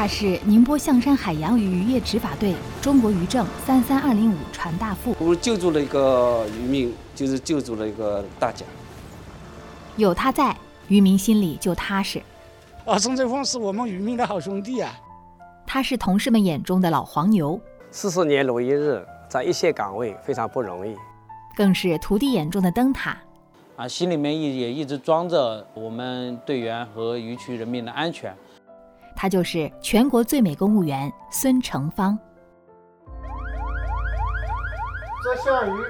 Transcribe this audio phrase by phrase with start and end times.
[0.00, 5.14] 他是宁波象山海洋与渔业执法队中国渔政三三二零五船大副。
[5.18, 8.66] 我们救助了一个渔民，就是救助了一个大奖。
[9.98, 10.56] 有他在，
[10.88, 12.18] 渔民心里就踏实。
[12.86, 14.90] 啊，孙振峰是我们渔民的好兄弟啊。
[15.66, 17.60] 他是同事们眼中的老黄牛。
[17.90, 20.96] 四十年如一日，在一线岗位非常不容易。
[21.54, 23.18] 更是徒弟眼中的灯塔。
[23.76, 28.34] 啊，心里面也也一直装着我们队员和渔区人民的安全。
[29.20, 32.18] 他就是全国最美公务员孙成芳。
[35.22, 35.84] 这项鱼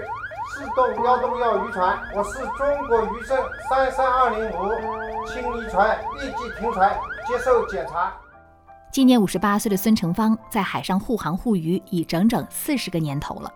[0.53, 6.93] 四栋幺洞幺渔船，我是中国渔政三三二零五，清理船立即停船
[7.25, 8.13] 接受检查。
[8.91, 13.55] 今年五十八岁的孙成芳在海上护航护渔已整整四十个年头了，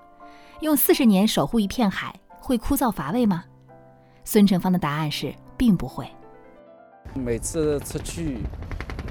[0.60, 3.42] 用四十年守护一片海，会枯燥乏味吗？
[4.22, 6.08] 孙成芳的答案是，并不会。
[7.12, 8.38] 每次出去。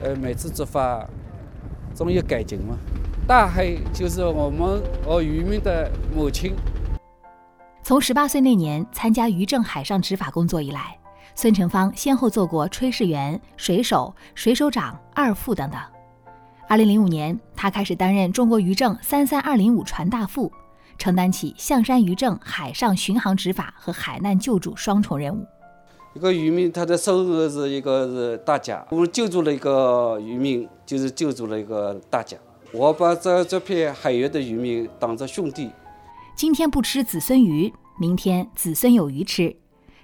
[0.03, 1.07] 呃，每次执法
[1.93, 2.77] 总有改进嘛。
[3.25, 6.53] 大海就是我们和渔民的母亲。
[7.81, 10.97] 从十八岁那年参加渔政海上执法工作以来，
[11.35, 15.79] 孙成芳先后做过炊事员、水手、水手长、二副等等。
[16.67, 20.51] 二零零五年，他开始担任中国渔政三三二零五船大副，
[20.97, 25.47] 承担起象山渔政海上巡航执法和海难救助双重任务。
[26.15, 28.85] 一个渔民，他的收入是一个是大奖。
[28.91, 32.39] 我们救助了一个渔民，就是救助了一个大奖。
[32.71, 35.71] 我把这这片海域的渔民当作兄弟。
[36.35, 39.55] 今天不吃子孙鱼，明天子孙有鱼吃。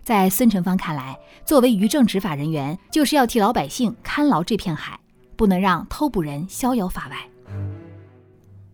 [0.01, 4.99] 在孙成芳看来，作为渔政执法人员，就是要替老百姓看牢这片海，
[5.35, 7.17] 不能让偷捕人逍遥法外。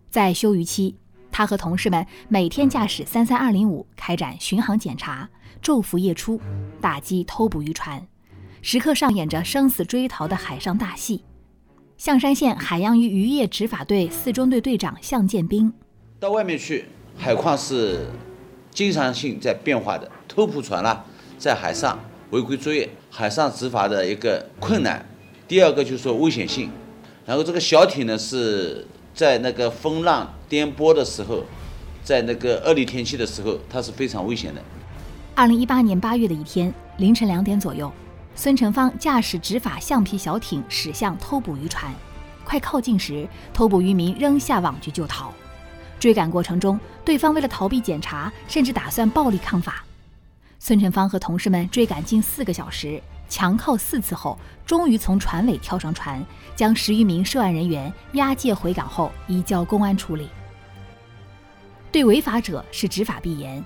[0.08, 0.96] 在休渔期，
[1.30, 5.28] 他和同事们每天驾驶三三二零五开展巡航检查。
[5.62, 6.40] 昼伏夜出，
[6.80, 8.06] 打击偷捕渔船，
[8.62, 11.24] 时刻上演着生死追逃的海上大戏。
[11.96, 15.72] 象山县海洋与渔业执法队四中队队长向建兵：
[16.20, 16.84] 到外面去，
[17.16, 18.06] 海况是
[18.70, 21.04] 经常性在变化的，偷捕船啦，
[21.38, 21.98] 在海上
[22.30, 25.04] 违规作业，海上执法的一个困难。
[25.48, 26.70] 第二个就是说危险性，
[27.24, 31.44] 然后这个小艇呢是在那个风浪颠簸的时候，
[32.04, 34.60] 在那个恶劣天气的时候，它是非常危险的。
[35.38, 37.92] 二零一八年八月的一天凌晨两点左右，
[38.34, 41.94] 孙成芳驾驶执法橡皮小艇驶向偷捕渔船，
[42.42, 45.30] 快靠近时，偷捕渔民扔下网具就逃。
[46.00, 49.84] 追赶过程中，对方为了逃避检查，甚至打算暴力抗法。
[50.58, 52.98] 孙成芳和同事们追赶近四个小时，
[53.28, 56.24] 强靠四次后，终于从船尾跳上船，
[56.54, 60.30] 将十余名涉案人员押解回港后移交公安处理。
[61.92, 63.62] 对违法者是执法必严。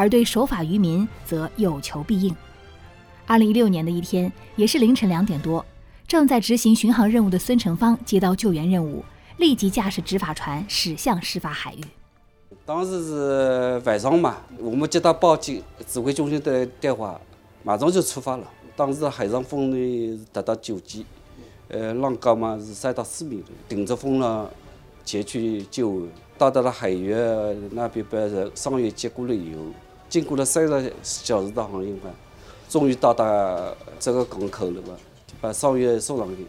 [0.00, 2.34] 而对守法渔民则有求必应。
[3.26, 5.62] 二零一六年的一天，也是凌晨两点多，
[6.08, 9.04] 正在执行巡航任务的孙成芳接到救援任务，
[9.36, 11.80] 立即驾驶执法船驶向事发海域。
[12.64, 17.20] 当时是晚上嘛，我们接到报警指挥中心的电话，
[17.62, 18.50] 马上就出发了。
[18.74, 21.04] 当时海上风力达到九级，
[21.68, 24.48] 呃，浪高嘛是三到四米，顶着风浪
[25.04, 26.08] 前去救。
[26.38, 27.14] 到达了海域
[27.72, 29.60] 那边，把人伤员接过来以后。
[30.10, 32.10] 经过了三个小时的航行吧，
[32.68, 33.24] 终于到达
[33.98, 34.92] 这个港口了吧？
[35.40, 36.46] 把伤员送上去，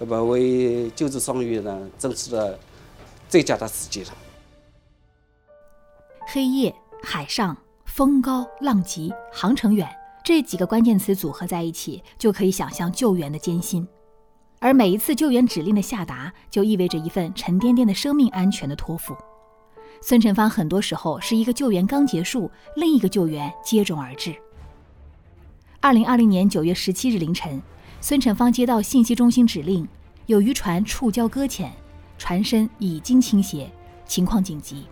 [0.00, 2.58] 那么为救治伤员呢，争取了
[3.28, 4.10] 最佳的时间了。
[6.26, 9.88] 黑夜、海上、风高浪急、航程远，
[10.24, 13.86] 这几个关键词组合在一起，就可以想象救援的艰辛。
[14.58, 19.14] 而每一次救援指令的下达，就意味着一份沉甸甸的生命安全的托付。
[20.08, 24.32] 孙成芳很多时候是一个救援刚结束，另一个救援接踵而至。
[25.80, 27.60] 二零二零年九月十七日凌晨，
[28.00, 29.88] 孙成芳接到信息中心指令，
[30.26, 31.72] 有渔船触礁搁浅，
[32.18, 33.68] 船身已经倾斜，
[34.04, 34.86] 情况紧急。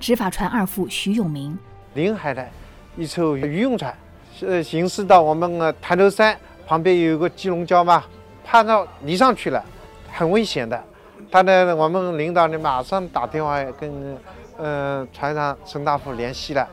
[0.00, 1.58] 执法船二副徐永明，
[1.92, 2.48] 临海的
[2.96, 3.94] 一艘渔用船，
[4.40, 6.34] 呃，行驶到我们呃潭头山
[6.66, 8.02] 旁边有一个基隆礁嘛，
[8.42, 9.62] 怕到离上去了，
[10.10, 10.82] 很危险的。
[11.30, 14.18] 他呢，我们领导呢马上打电话跟，
[14.58, 16.68] 呃，船上孙大夫联系了。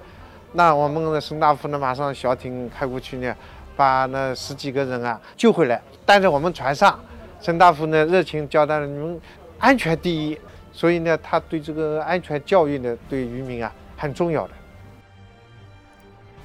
[0.53, 3.35] 那我们的孙大夫呢，马上小艇开过去呢，
[3.75, 6.99] 把那十几个人啊救回来，带在我们船上。
[7.39, 9.21] 孙大夫呢热情交代了，你们
[9.59, 10.39] 安全第一，
[10.71, 14.53] 所以呢，他对这个安全教育呢，对渔民啊很重要的。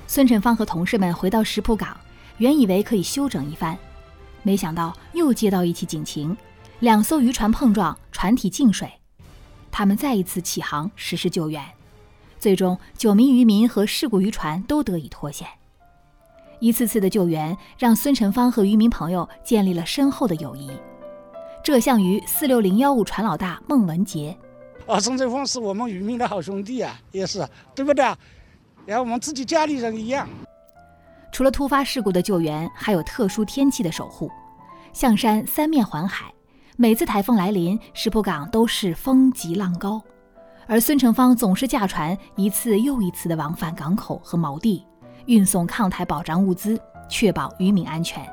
[0.06, 1.96] 孙成芳和同事们回到石浦港，
[2.36, 3.78] 原以为可以休整一番，
[4.42, 6.36] 没想到又接到一起警情。
[6.80, 8.90] 两艘渔船碰撞，船体进水，
[9.70, 11.64] 他们再一次起航实施救援，
[12.38, 15.46] 最终九名渔民和事故渔船都得以脱险。
[16.58, 20.70] 一次次的救援让孙晨芳和渔民朋友建立了深厚的友谊。
[21.62, 24.36] 这项于四六零幺五船老大孟文杰。
[24.86, 28.04] 啊，孙晨峰是我们渔民的好兄弟啊，也是，对不对？
[28.86, 30.28] 然后我们自己家里人一样。
[31.30, 34.30] 除了突发事故的救援，还有特殊天气的守护。
[34.92, 36.32] 象山三面环海，
[36.80, 40.00] 每次台风来临，石浦港都是风急浪高。
[40.66, 44.82] 而孙成芳总是驾船一次又一次地往返港口和锚地，
[45.26, 48.26] 运送抗台保障物资，确保渔民安全。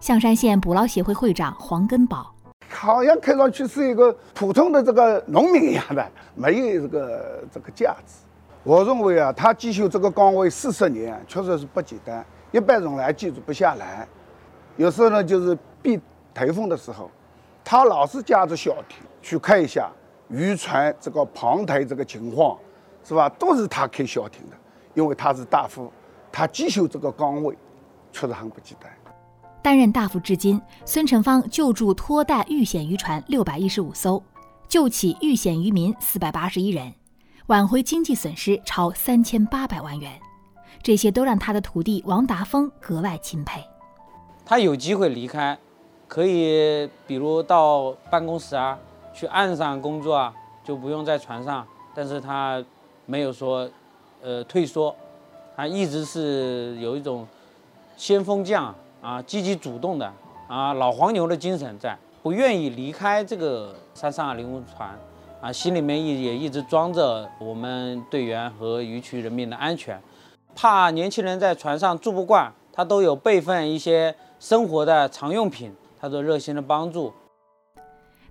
[0.00, 2.34] 象山县捕捞协会会长黄根宝，
[2.70, 8.14] 好像看上去是一个普通的这个农民一样的，没有这个这个价值。
[8.62, 14.08] 我认为啊，他继续这个岗位四十年，确实是不简单，一般人来记住不下来。
[14.78, 16.00] 有时候呢，就是避
[16.32, 17.10] 台风的时候，
[17.64, 19.90] 他老是驾着小艇去看一下
[20.28, 22.58] 渔船这个旁台这个情况，
[23.04, 23.28] 是吧？
[23.30, 24.56] 都是他开小艇的，
[24.94, 25.92] 因为他是大副，
[26.32, 27.56] 他继续这个岗位，
[28.12, 28.90] 确实很不简单。
[29.62, 34.22] 担任大副至今，孙成芳救助拖带遇险渔船六百一十五艘，
[34.66, 36.94] 救起遇险渔民四百八十一人。
[37.46, 40.12] 挽回经济损失超三千八百万元，
[40.82, 43.62] 这些都让他的徒弟王达峰格外钦佩。
[44.46, 45.58] 他有机会离开，
[46.10, 48.76] 可以比如到办公室啊，
[49.14, 50.34] 去岸上工作啊，
[50.64, 51.64] 就不用在船上。
[51.94, 52.60] 但是他
[53.06, 53.70] 没有说，
[54.20, 54.92] 呃，退缩，
[55.54, 57.24] 他一直是有一种
[57.96, 60.12] 先锋将啊，积极主动的
[60.48, 64.90] 啊，老黄牛的精神在，不愿意离开这个三三二零五船。
[65.40, 70.02] 啊，心里面也也一直装着我们队员和渔区人民的安全，
[70.56, 77.12] 怕年轻人在船上住不惯，他都有备份一些生活的常用品，他都热心的帮助。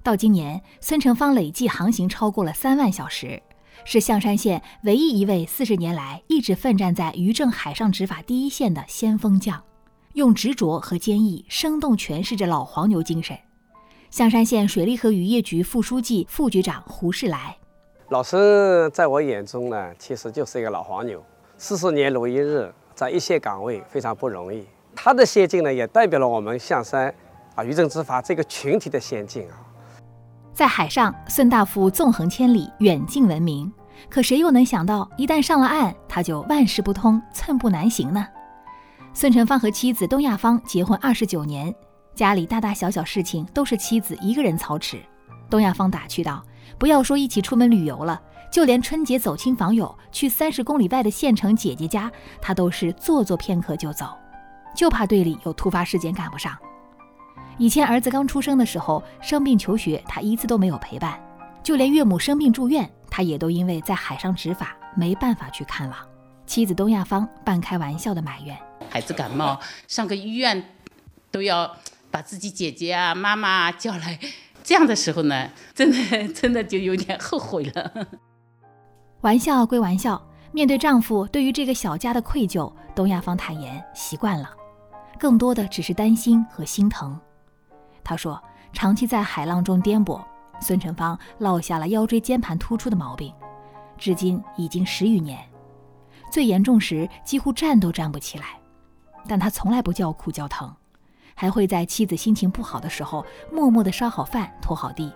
[0.01, 3.41] 到今年，孙成芳累计航行超过了三万小时，
[3.85, 9.61] 是象山县唯一一位四十年来一直奋战在渔政海上执法第一线的先锋将，
[10.13, 13.37] 用执着和坚毅生动诠释着老黄牛精神。
[14.09, 17.57] 象山县水利和渔业局副书记、副局长胡世来，
[18.07, 21.23] 老师在我眼中呢，其实就是一个老黄牛，
[21.57, 24.65] 四十年如一日，在一线岗位非常不容易。
[24.95, 27.13] 他的先进呢，也代表了我们象山
[27.59, 29.55] 啊渔政执法这个群体的先进啊。
[30.53, 33.71] 在海上，孙大夫纵横千里，远近闻名。
[34.09, 38.25] 可谁又能想到，一旦上了岸，他就万事不通，寸步难行呢？
[39.13, 41.73] 孙成芳和妻子东亚芳结婚二十九年。
[42.15, 44.99] 家里大大小小事情都是妻子一个人操持。
[45.49, 46.43] 东亚芳打趣道
[46.77, 48.21] ：“不要说一起出门旅游了，
[48.51, 52.11] 就连春节走亲访友，去三十公里外的县城姐姐家，
[52.41, 54.07] 他都是坐坐片刻就走，
[54.75, 56.57] 就怕队里有突发事件赶不上。
[57.59, 61.19] 以前儿子刚出生的时候生病求学，他一次都没有陪伴；
[61.61, 65.99] 就连岳母生病住院，他也都因为在海上执法，没办法去看望。”
[66.47, 68.57] 妻子东亚芳半开玩笑的埋怨
[68.89, 70.63] ：“孩子感冒上个医院，
[71.29, 71.71] 都要。”
[72.11, 74.17] 把自己姐姐啊、妈妈叫来，
[74.63, 78.07] 这样的时候呢，真的真的就有点后悔了。
[79.21, 80.19] 玩笑归玩笑，
[80.51, 84.49] 面对丈夫对于这个小家的愧疚，东亚芳坦言习惯了，
[85.19, 87.15] 更多的只是担心和心疼。
[88.09, 88.41] 他说，
[88.73, 90.19] 长期在海浪中颠簸，
[90.59, 93.31] 孙成芳落下了腰椎间盘突出的毛病，
[93.99, 95.37] 至今已经十余年，
[96.31, 98.59] 最严重时几乎站都站不起来，
[99.27, 100.75] 但他从来不叫苦叫疼。
[101.35, 105.13] 还会在妻子心情不好的时候，默默地烧好饭、拖好地，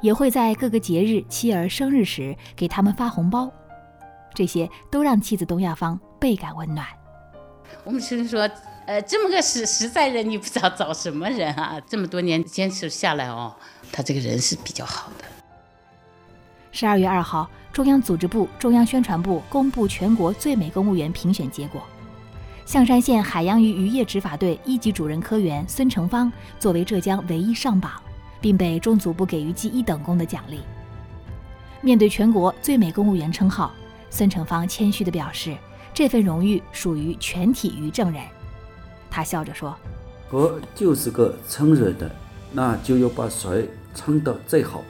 [0.00, 3.52] 也会在各个节日、妻儿生日时给他们发红包，
[4.32, 6.86] 这些都让妻子东亚芳倍感温暖。
[7.84, 8.48] 我们只能说，
[8.86, 11.80] 呃，这么个实实在人，你不知道找什么人啊？
[11.86, 13.54] 这么多年坚持下来哦，
[13.90, 15.24] 他这个人是比较好的。
[16.70, 21.82] 十二月二号，中央组织部、中央宣传部公布全国最美公务员评选结果。
[22.66, 27.92] 象山县海洋与渔业执法队一级主任科员孙成芳作为浙江唯一上榜，
[28.40, 30.60] 并被中组部给予记一等功的奖励。
[31.80, 33.72] 面对全国最美公务员称号，
[34.10, 35.56] 孙成芳谦虚地表示，
[35.94, 38.22] 这份荣誉属于全体渔政人。
[39.14, 39.72] 他笑着说
[40.28, 42.10] ：“我就是个撑水的，
[42.50, 44.82] 那就要把水撑得最好。”